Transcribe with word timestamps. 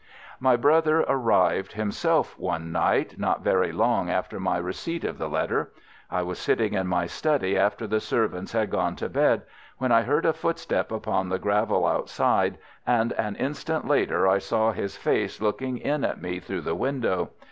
"My 0.39 0.55
brother 0.55 1.01
arrived 1.07 1.73
himself 1.73 2.35
one 2.39 2.71
night 2.71 3.19
not 3.19 3.43
very 3.43 3.71
long 3.71 4.09
after 4.09 4.39
my 4.39 4.57
receipt 4.57 5.03
of 5.03 5.19
the 5.19 5.29
letter. 5.29 5.73
I 6.09 6.23
was 6.23 6.39
sitting 6.39 6.73
in 6.73 6.87
my 6.87 7.05
study 7.05 7.55
after 7.55 7.85
the 7.85 7.99
servants 7.99 8.51
had 8.53 8.71
gone 8.71 8.95
to 8.95 9.07
bed, 9.07 9.43
when 9.77 9.91
I 9.91 10.01
heard 10.01 10.25
a 10.25 10.33
footstep 10.33 10.91
upon 10.91 11.29
the 11.29 11.37
gravel 11.37 11.85
outside, 11.85 12.57
and 12.87 13.13
an 13.13 13.35
instant 13.35 13.87
later 13.87 14.27
I 14.27 14.39
saw 14.39 14.71
his 14.71 14.97
face 14.97 15.39
looking 15.39 15.77
in 15.77 16.03
at 16.03 16.19
me 16.19 16.39
through 16.39 16.61
the 16.61 16.73
window. 16.73 17.29